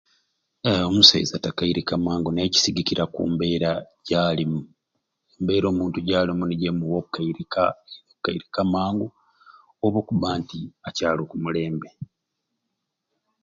Aahh 0.69 0.85
omusaiza 0.89 1.35
takairika 1.45 1.93
mangu 2.05 2.29
naye 2.31 2.51
kisigikiira 2.53 3.03
kumbeera 3.13 3.71
jalimu, 4.07 4.61
embeera 5.37 5.65
omuntu 5.73 5.97
jalimu 6.09 6.43
nijo 6.45 6.67
emuwa 6.71 6.95
okukairika 7.01 7.63
okukeiruka 8.09 8.61
mangu 8.73 9.07
oba 9.85 9.97
okubba 10.01 10.29
nti 10.41 10.59
akyaliku 10.87 11.25
okumulembe. 11.27 11.89